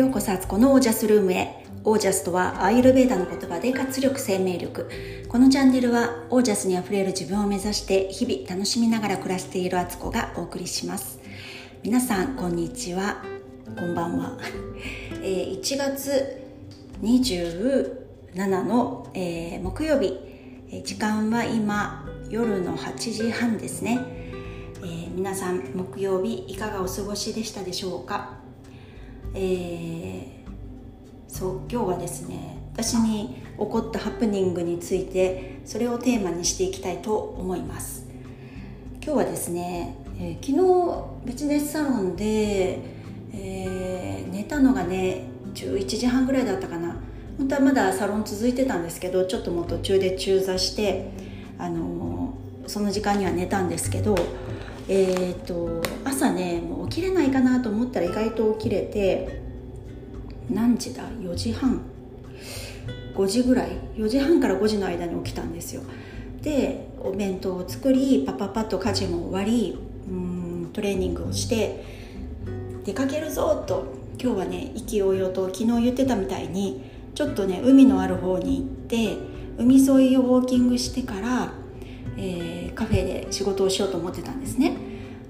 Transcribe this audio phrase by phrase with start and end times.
[0.00, 1.62] ようこそあつこのオージャスルームへ。
[1.84, 4.90] オージャスとはアイルベーダの言葉で活力生命力。
[5.28, 11.20] このチャンネルはオージャスにあふれる自分を目指して日々楽しみながら暮らしているあつこがお送りします。
[11.82, 13.22] 皆さんこんにちは。
[13.78, 14.38] こんばんは、
[15.22, 16.44] えー、1月
[17.02, 20.18] 27の、えー、木曜日。
[20.82, 23.98] 時間は今夜の8時半ですね、
[24.82, 28.39] えー、皆さん木曜日いかがお過ごしでしたでしょうか？
[29.34, 38.06] えー、そう今日はですね私に起こったハプニングについてそれをテーマにしていきたいと思います。
[39.02, 42.78] 今日はですね、えー、昨日ビジネスサロンで、
[43.32, 46.96] えー、寝たのがね11時半ぐらいだったかな。
[47.38, 51.10] 本当はまだサロン続いてたんですけどちょっともう途中で中座して
[51.58, 52.34] あの
[52.66, 54.14] その時間には寝たんですけど
[54.92, 59.40] えーと、朝ねもう起きれないかなと思ったら意外と起きれて
[60.50, 61.80] 何時だ？4時半。
[63.14, 63.70] 5時ぐらい。
[63.94, 65.82] 4時半から5時の間に起きたんですよ。
[66.42, 69.78] でお弁当を作りパパパッと家事も終わり
[70.08, 71.84] うんトレーニングをして
[72.84, 74.00] 出かけるぞと。
[74.20, 76.82] 今日はね意気揚々と昨日言ってたみたいに
[77.14, 79.16] ちょっとね海のある方に行って
[79.56, 81.59] 海沿いをウォーキングしてから
[82.16, 84.76] えー、カフェで仕事をしようと思ってたんですね。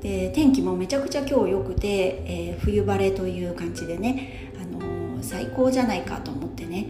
[0.00, 6.86] で天気もめちゃくちゃ今日良くて、えー、冬晴れという感じでね、あのー、最高じゃないかと思ってね、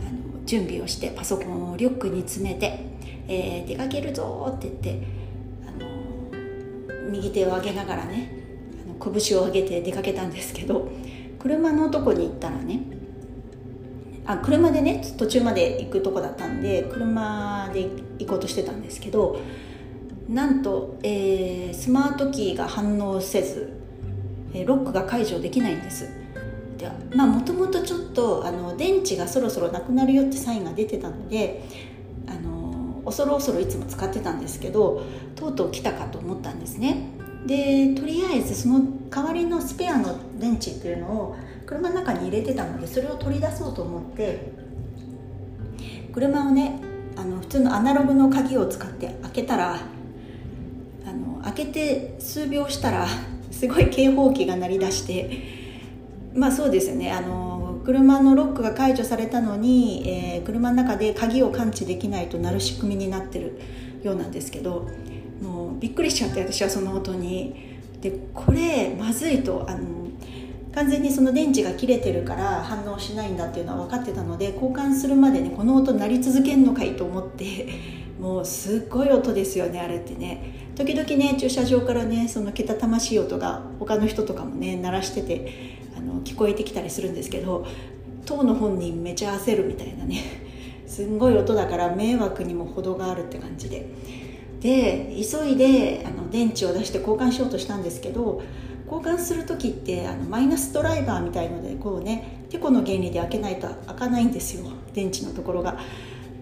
[0.00, 0.04] あ
[0.38, 2.78] の準備をしてパソコンをリュックに詰めて、
[3.26, 5.06] え、出かけるぞって言って、
[5.66, 8.30] あの右手を上げながらね
[8.84, 10.88] あの拳を上げて出かけたんですけど
[11.40, 12.80] 車のとこに行ったらね
[14.26, 17.88] あ車でね途中まで行くとこだったんで車で
[18.18, 19.38] 行こうとしてたんですけど
[20.28, 23.72] なんと、えー、スマートキーが反応せず、
[24.52, 26.10] え、ロックが解除できないんです。
[26.78, 31.64] でまあもともとちょっとあの電池がそろそろなくなるよってサインが出てたので
[32.26, 35.02] あの恐る恐るいつも使ってたんですけど
[35.36, 37.08] とうとう来たかと思ったんですね。
[37.46, 41.36] でとりあえずその代わりのスペアの電池っていうのを
[41.66, 44.52] 車の中に入れてたのでそれを取り出そうと思って
[46.14, 46.80] 車をね
[47.16, 49.80] あの普通のアナログの鍵を使って開けたら
[51.06, 53.06] あの開けて数秒したら
[53.50, 55.30] すごい警報器が鳴り出して
[56.34, 63.60] まあそうですねあの車のロックが解除されたのに、えー、車の中で鍵を感知できないとなる仕組みになってる
[64.02, 64.88] ようなんですけど
[65.40, 67.76] もうびっくりしちゃって私はその音に。
[68.00, 70.05] でこれまずいとあの
[70.76, 77.66] 完全にその電池が切れてるから反応しないんだっていうのは分かってたので交換するまでねこの音鳴り続けんのかいと思って
[78.20, 80.72] もうすっごい音ですよねあれってね。
[80.76, 85.50] 時々ね駐車場からねそのけたたましい音が他の人とかもね鳴らしてて
[85.96, 87.64] あの聞こえてきたりするんですけど
[88.26, 90.20] 当の本人めちゃ焦るみたいなね。
[90.86, 93.86] すんごい音だから迷惑にも程があるって感じで。
[94.60, 98.42] で急いであの電池を出して交換しようとしたんですけど
[98.90, 105.78] 交換する時ってあのマイナスドライバーみたいのでこうねてこの原理で開けないと開かないんですよ電池のところが。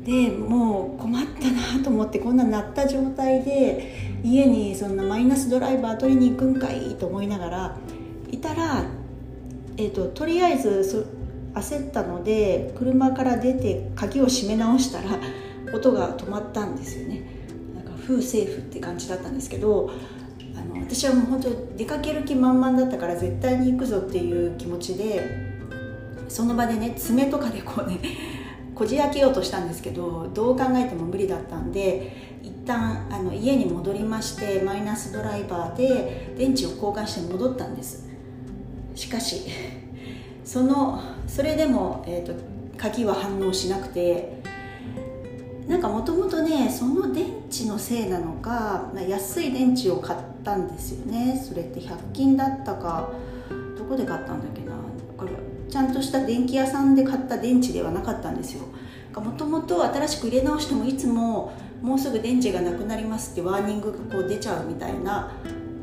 [0.05, 7.77] でもう困ったなと思ってこんな鳴った状態で家にそんなマイナスドライバー取りに行くんかいと思いながら
[8.31, 8.85] いたら、
[9.79, 11.07] えーと、とりあえず
[11.55, 15.19] 焦ったので車から出て鍵を閉め直したら
[15.73, 17.23] 音が止まったんですよね
[17.75, 19.91] なんかフーセーフって感じだったんですけど
[20.65, 25.55] の私はもう本当出かける気満々だったから絶対に行くぞっていう気持ちで
[26.29, 27.99] その場でね爪とかでこうね
[28.75, 38.09] こじ開けようとしたんですけどどう考えても無理だったんで一旦あの家に戻りましてマイナスドライバーで電池を交換して戻ったんです。
[38.95, 39.43] しかし
[40.45, 44.34] そのそれでも、えーと鍵は反応しなくて
[45.69, 51.43] なんかもともとねその電池のせいなのか、まあ、安い電池を買ったんですよね。
[51.43, 53.11] それって100均だったか
[53.79, 54.75] どこで買ったんだっけな。
[55.17, 55.33] これ
[55.71, 58.65] ちゃんとした電気屋さんで買った電池ではなかったんですよ。
[59.15, 65.33] もともと新しく入れ直してもいつももうすぐ電池がなくなりますってワーニングがこう出ちゃうみたいな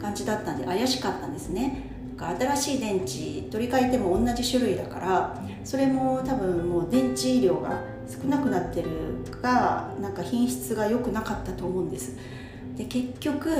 [0.02, 1.90] 感じだったんで怪しかったんですね。
[2.18, 8.90] 新しい電池取り替えても同じ種類だからそれも多分もう電池量が少なくなってる
[9.42, 12.18] かなんか品質が良くなかったと思うんです。
[12.76, 13.56] で結局あ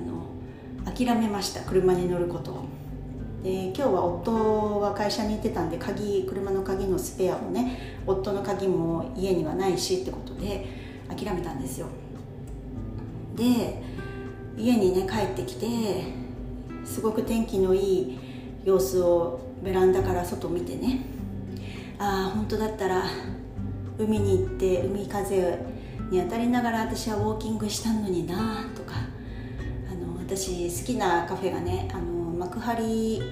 [0.00, 2.64] の諦めました車に乗ることを。
[3.42, 10.64] で今日は夫は会社に行ってたんで鍵車の鍵のスペアもね夫の鍵も家にはないしってことで
[11.08, 11.86] 諦めたんですよ。
[13.36, 13.82] で
[14.56, 15.66] 家にね帰ってきて
[16.84, 18.18] すごく天気のいい
[18.64, 21.00] 様子をベランダから外見てね
[21.98, 23.02] ああ本当だったら
[23.98, 25.58] 海に行って海風
[26.10, 28.94] に当たりながら私はウォーキングしたのになとか
[29.90, 32.04] あの私好きなカフェがねあの
[32.38, 33.22] 幕張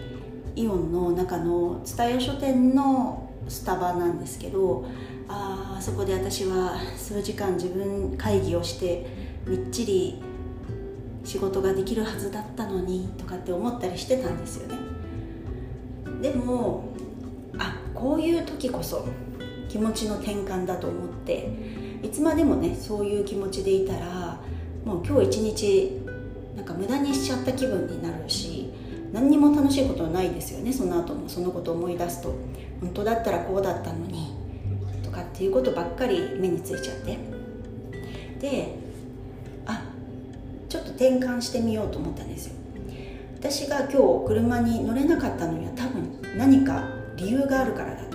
[0.56, 4.86] イオンの中の蔦屋書店のスタバなんですけど
[5.28, 9.06] あそこで私は数時間自分会議をして
[9.46, 10.22] みっちり
[11.24, 14.76] 仕事ができるはずだったのにとかって思ったりしてたんですよね。
[16.22, 16.84] でも
[17.58, 19.06] あこういう時こそ
[19.70, 21.90] 気持ちの転換だと思って。
[22.02, 24.40] いつまでもねそういう気持ちでいたら
[24.84, 26.00] もう今日一日
[26.56, 28.70] なんか無駄にしちゃった気分になるし
[29.12, 32.34] 何にも楽しいことはないですよねその後もそのことを思い出すと。
[32.81, 34.32] 本当だったらこうだったのに
[35.02, 37.19] とかっていうことばっかり目についちゃって。
[38.40, 38.75] で
[39.66, 39.82] あ
[40.70, 42.55] ちょっと転換してみようと思ったんですよ。
[43.38, 48.09] 私が今日車に乗れなかったのには多分何か理由があるからだ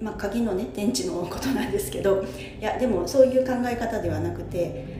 [0.00, 2.24] まあ鍵のね電池のことなんですけど
[2.60, 4.98] いやでもそういう考え方ではなくて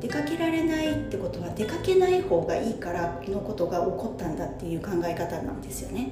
[0.00, 6.10] 出かけられないってことは出かけない方がいいからのことが起こったんだっていう考え方なんですよね。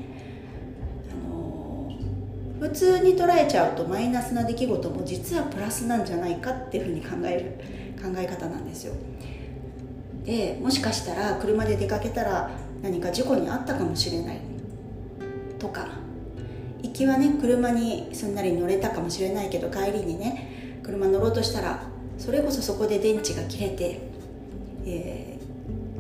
[1.10, 1.92] あの
[2.58, 8.94] 普通に捉えちゃうとマイナスな出来事も実はプラスなんじゃないかっていうふうに考える考え方なんですよ。
[10.24, 12.50] でもしかしたら車で出かけたら
[12.82, 14.38] 何か事故に遭ったかもしれない
[15.58, 15.88] とか
[16.94, 21.82] 行きはね車にすんなり乗れたかもしれないけど帰りにね車乗ろうとしたら
[22.18, 24.00] それこそそこで電池が切れて、
[24.86, 25.38] え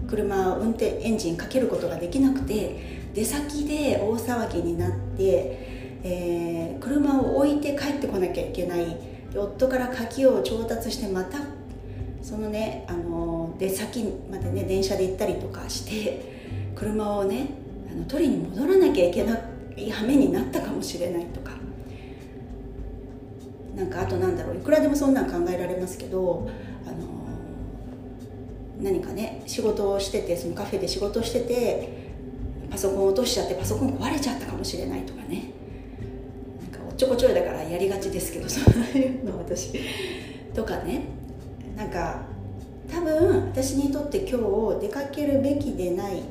[0.06, 8.96] ー、車を運転エンジンかけることができなくて出先で大騒ぎになって、えー、車を置いて帰ってこなきゃいけない
[9.34, 11.38] 夫から鍵を調達してまた
[12.22, 17.48] そのね、あの出先までね電車で行ったりとかして車をね
[17.90, 21.52] あの取りに戻らなきゃいけなくい羽目になったかもしれないとか。
[23.74, 24.56] なんかあとなんだろう。
[24.56, 26.48] いくらでもそんなん考えられますけど
[26.86, 26.96] あの
[28.80, 32.04] 何かね仕事をしててそのカフェで仕事をしてて
[32.70, 35.50] パソコン落としちゃってパソコン壊れちゃったかもしれないとかね。
[36.60, 39.72] なんかおっちょこちょいだからやりがちですけど そういうの私
[40.54, 41.02] とかね。
[41.76, 42.22] なんか
[42.88, 44.38] 多分私にとって今
[44.78, 46.22] 日出かけるべきでない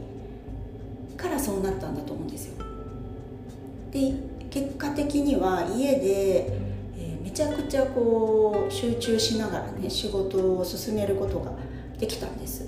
[1.18, 2.73] からそうなったんだと思うんですよ。
[3.94, 4.12] で
[4.50, 6.58] 結果的には家で
[6.98, 11.52] えめちゃくちゃこう集中しながらね仕事を進めることが
[12.00, 12.68] できたんです。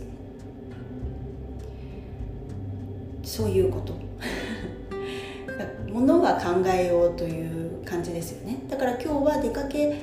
[3.23, 3.93] そういうこと。
[5.91, 8.59] ものは考えようという感じですよね。
[8.69, 9.95] だから今日は出かけ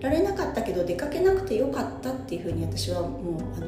[0.00, 3.10] られなかったけど出かけなくてよかったっていうふうに私はもう
[3.56, 3.66] あの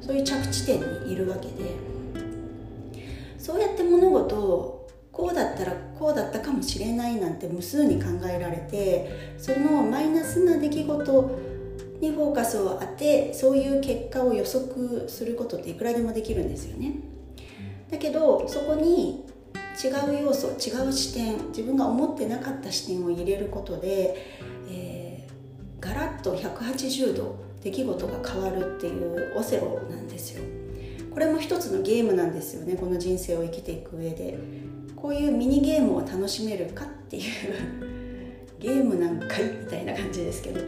[0.00, 1.54] そういう着地点にいるわけで。
[3.38, 4.83] そうやって物事を
[5.14, 11.40] こうだったらこうだったかもしれないなんて無数に考えられてそのマイナスな出来事
[12.00, 16.96] にフォーカスを当てそういう結果を予測することっていくらでもできるんですよね。
[17.90, 19.24] だけどそこに
[19.82, 24.16] 違う要素違う視点自分が思ってなかった視点を入れることで、
[24.68, 30.63] えー、ガラッと180度出来事が変わるっていうオセロなんですよ。
[31.14, 32.74] これも一つのゲームなんですよね。
[32.74, 34.38] この人生を生きていく上で。
[34.96, 37.22] こういうミニゲームを楽しめるかっていう
[38.58, 40.60] ゲームなんかいみたいな感じですけど。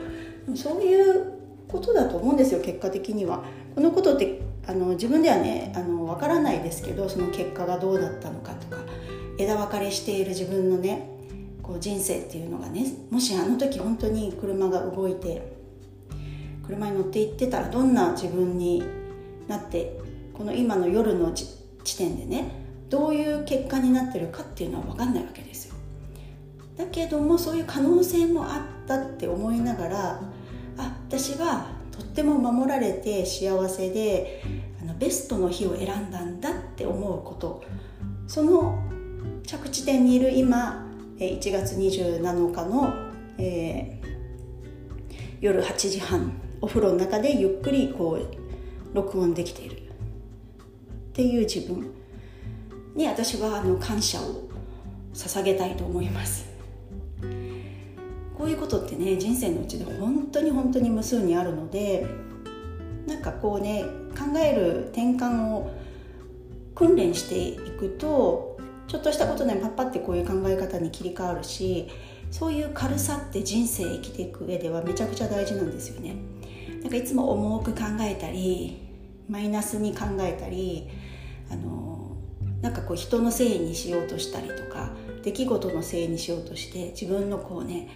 [0.55, 1.33] そういう
[1.67, 3.43] ことだと思うんですよ結果的には。
[3.75, 8.79] このことってあの自分ではねあの分からないですけどその結果がどうだったのかとか
[9.39, 11.09] 枝分かれしている自分のね
[11.63, 15.57] こう人生っていうのがねもしあの時本当に車が動いて
[16.67, 18.83] 車に乗って行ってたらどんな自分に
[19.47, 19.99] なって
[20.37, 22.51] この今の夜の地点でね
[22.91, 25.75] どういう結果になってるかっていうのは分かんないわけですよ。
[26.77, 30.21] だけどもそういう可能性もあったって思いながら
[30.77, 34.43] あ私はとっても守られて幸せで
[34.83, 37.65] あのベストの日を選んだんだって思うこと。
[38.27, 38.79] その
[39.47, 40.85] 着地点にいる今
[41.19, 42.93] 1月27日の、
[43.39, 44.07] えー、
[45.41, 49.76] 夜8時半お風呂の中でゆっくりこう録音できている。
[51.17, 51.91] っていう自分
[52.95, 54.51] に私はあの感謝を
[55.15, 56.45] 捧げたいと思います。
[58.37, 62.07] こういうことってね人生のうちで本当に本当に無数にあるので
[63.07, 63.83] なんかこうね
[64.15, 65.75] 考える転換を
[66.75, 71.89] 訓練していくとちょっとしたことでパッパってこういう考え方に切り替わるし
[72.31, 76.15] そういう軽さって人生生きていく上ではめちゃくちゃ大事なんですよね。
[76.83, 78.86] なんかいつも重く考えたり
[79.29, 80.89] マイナスに考えたり
[81.51, 82.17] あの
[82.63, 84.91] なんかこう人のせいにしようとしたりとか
[85.23, 87.89] 出来事のせいにしようとして自分のこうね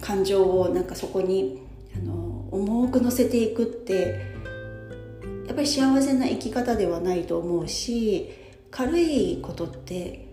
[0.00, 1.62] 感情をなんかそこに
[1.96, 4.26] あの重く乗せていくって
[5.46, 8.30] やっぱり幸せな生き方ではないと思うし
[8.70, 10.28] 軽いことって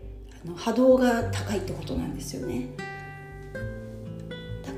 [0.46, 2.95] あの波動が高いってことなんですよね。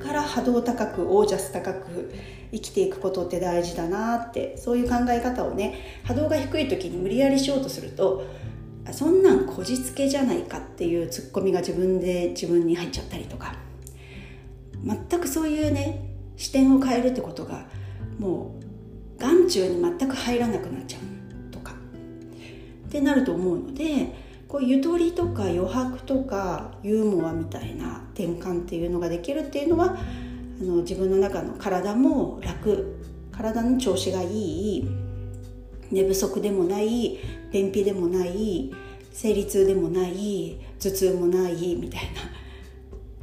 [0.08, 2.14] から波動高くオージャス高く
[2.52, 8.26] 生きていくことって大事だなってそういう考え方をね波動が低い時に無理やりしようとすると
[8.94, 13.56] そんなんこじつけじゃないかっていうツッコミが自分で自分に入っちゃったりとか
[14.82, 17.66] 全くそういうね視点を変えるってことが
[18.18, 18.56] も
[19.18, 21.74] う眼中に全く入らなくなっちゃうとか
[22.88, 29.98] ってなると思うのでこうゆとりとか余白とかユーモアみたいな転換っていうのができるっていうのは
[30.60, 32.98] あの自分の中の体も楽。
[33.32, 34.88] 体の調子がいい。
[35.92, 37.20] 寝不足でもない。
[37.52, 38.74] 便秘でもない。
[39.14, 40.58] 生理痛でもない。
[40.80, 41.76] 頭痛もない。
[41.76, 42.22] みたいな。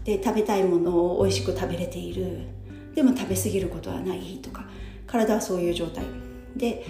[0.04, 2.46] で食べたいものを美味しく食べれている。
[2.94, 4.38] でも食べ過ぎることはない。
[4.40, 4.66] とか。
[5.06, 6.04] 体はそういう状態。
[6.56, 6.86] で、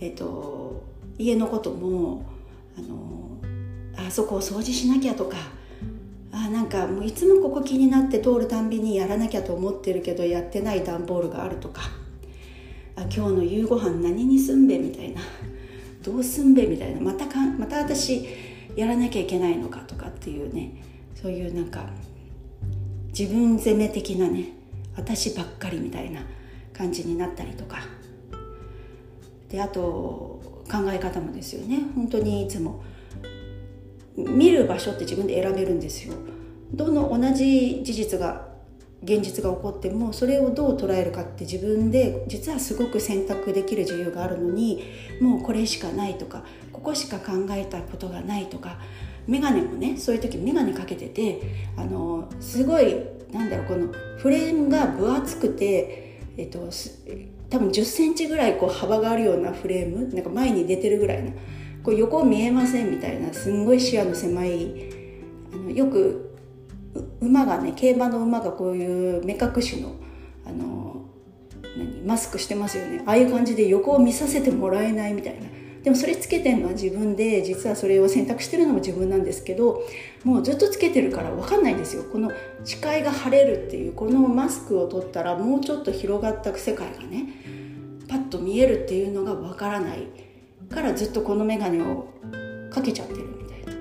[0.00, 0.84] えーと、
[1.18, 2.26] 家のことも
[2.76, 3.25] あの
[4.06, 5.36] あそこを掃除しなきゃとか
[6.32, 11.82] あなんかもういつもここ気になって通るたんびにやらなきゃと思ってるけどやってない段ボールがあるとか
[12.94, 15.20] あ今日の夕ご飯何にすんべみたいな
[16.02, 18.28] どうすんべみたいなまたかまた私
[18.76, 20.82] やらなきゃいけないのかとかっていうね
[21.14, 21.86] そういうなんか
[23.18, 24.50] 自分責め的なね
[24.96, 26.20] 私ばっかりみたいな
[26.72, 27.78] 感じになったりとか。
[29.48, 29.80] であと
[30.68, 31.78] 考え方もですよね。
[31.94, 32.82] 本当にいつも
[34.16, 36.14] 見る場所って自分で選べるんですよ。
[36.72, 38.48] どの同じ事実が
[39.02, 44.82] 現実が起こってもそれをどう捉えるかって自分で実はすごく選択できる自由があるのに
[45.20, 48.78] もうこれしかないとかここしか考えたことがないとか
[49.28, 51.40] 眼鏡もねそういう時眼鏡かけてて
[51.76, 52.96] あのすごい
[53.32, 56.70] なんだろうこのフレームが分厚くて、えっと、
[57.50, 61.32] 多分1 0センチぐらいこう幅があるようなフレームなんか前に出てるぐらいの
[61.86, 64.90] こう横見えませんみたいなすんごい視野の狭い
[65.52, 66.36] あのよく
[67.20, 69.94] 馬がね競馬の馬がこういう目隠しの
[70.44, 71.06] あの
[71.78, 73.04] 何マスクしてますよね。
[73.06, 75.46] ああいう感じで横を見させてもらえないみたいな。
[75.84, 79.84] でもそれつけてるのは自分で実はそれを選択してるのも自分なんですけど
[80.24, 82.02] もうずっとつけてるから分かんないんですよ。
[82.10, 82.32] この
[82.64, 87.26] 視界が晴れるっていうこのマスクを取ったらもうちょっと広がった世界がね
[88.08, 90.25] パッと見えるっていうのが分からない。
[90.70, 92.08] からずっとこの眼鏡を
[92.70, 93.74] かけちゃってるみたい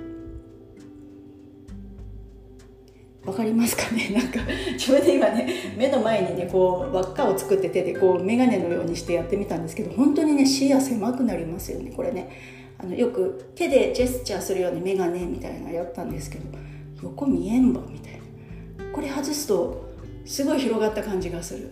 [3.25, 3.31] な。
[3.31, 4.09] わかりますかね？
[4.15, 4.39] なんか
[4.73, 12.29] 自分で今ね目の前にねこう輪っかを作って手でこう眼鏡のようにしてやってみたんですけど本当にね視野狭くなりますよねこれね。
[12.77, 16.43] あのよく手でジェスチャーするように眼鏡みたいなやったんですけど
[17.01, 18.19] 横見えんばみたいな。
[18.93, 19.85] これ外すと
[20.25, 21.69] すごい広がった感じがする。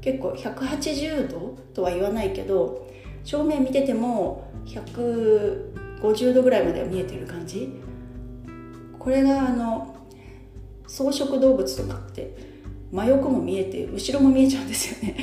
[0.00, 2.86] 結構180度とは言わないけど
[3.24, 7.72] 正面見てても150度ぐらいまでは見えてる感じ。
[8.98, 9.96] これがあの
[10.86, 12.36] 草食動物とかって
[12.90, 15.16] 真横も見えて後ろも見えちゃうんですよね。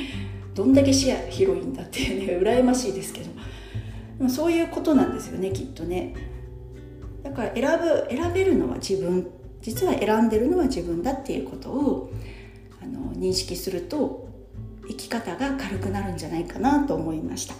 [0.54, 3.30] どんだけ視野広いんだっていうね羨ましいですけど。
[4.28, 6.14] そういうことなんですよねきっとね。
[7.22, 9.30] だから選ぶ選べるのは自分。
[9.60, 12.12] 実は選んでるのは自分だっていうことを
[12.80, 14.28] あの認識すると
[14.88, 17.54] 生き方が軽くなるんじゃないかなと思いました。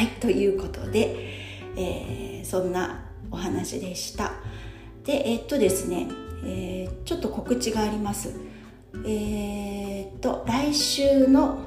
[0.00, 1.14] はいということで、
[1.76, 4.32] えー、そんなお話でした。
[5.04, 6.08] でえー、っとですね
[6.42, 8.34] えー、ちょっと告知があります。
[9.06, 11.58] え、っと来週の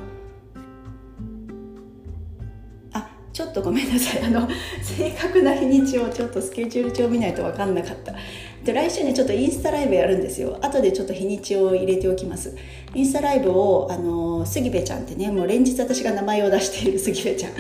[2.94, 4.24] あちょっとごめんなさい。
[4.24, 4.48] あの
[4.82, 8.16] 正確な日にちをちょっとスケジュール帳見ないと分かんなかった。
[8.64, 10.58] で来週ねちょっとインスタライブやるんですよ。
[10.60, 12.58] 後でちょっと日にちを入れておきます。
[12.96, 17.52] インスタライブをあの杉部ちゃんってねもう連日私が名前を出している杉部ちゃん。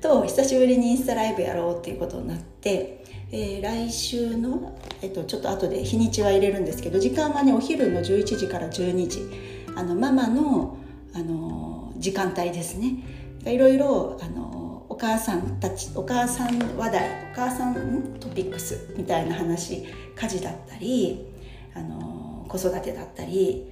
[0.00, 9.28] と久しぶりにインスタライブやろうっていうことになってえー、来週の、えっと、ちょっと後で日にちは入れるんですけど時間はねお昼の11時から12時
[9.74, 10.78] あのママの、
[11.12, 12.96] あの時間帯ですね。
[13.44, 19.84] いろいろ、あのお母さんたちお母さん話題お母さんトピックスみたいな話
[20.14, 21.26] 家事だったり、
[21.74, 23.70] あの子育てだったり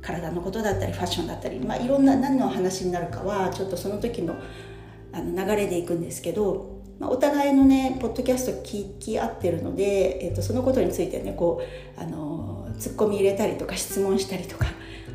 [0.00, 4.34] 体のことだったりファッションだったり、まあ、いろんな何の話になるかはちょっとその時の
[5.14, 11.62] あの流れでいくんですけどまあ、お互いのねポッドキャスト聞き合ってるので、えーと、そのことについてねこ
[11.98, 14.66] うあのツッコミ入れたりとか質問したりとか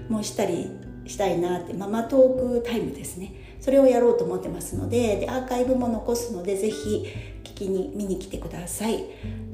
[0.10, 0.70] もしたり
[1.06, 3.34] したいなってママトークタイムですね。
[3.60, 7.06] それをやろうと思ってますのででアーカイブも残すので是非
[7.44, 9.06] 聞きに見に来てください。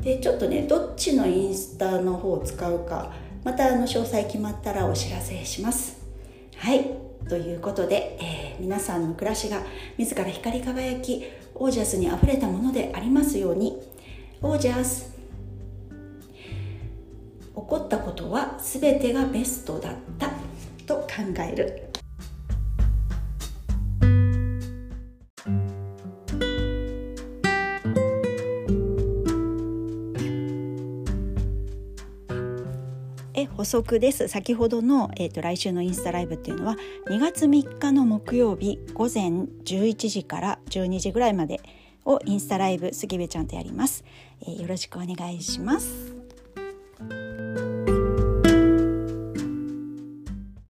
[0.02, 5.98] でちょっとねどっちのインスタの方を使うかまたあの詳細決まったらお知らせします。
[6.58, 7.05] はい。
[7.28, 9.62] ということで、えー、皆さんの暮らしが
[9.98, 11.24] 自ら光り輝き
[11.56, 13.82] オージャスにあふれたものでありますように。
[14.42, 15.16] オージャス
[15.90, 15.92] 起
[17.54, 20.30] こったことは全てがベストだった
[20.86, 21.08] と考
[21.52, 21.85] える。
[33.66, 34.28] 補足です。
[34.28, 36.78] 先ほどの、えーと、来週のインスタライブっていうのは
[37.10, 39.30] 2月3日の木曜日午前
[39.66, 41.60] 11時から12時ぐらいまで
[42.06, 44.06] をインスタライブ杉部ちゃんとやります、
[44.44, 46.15] えー、よろしくお願いします。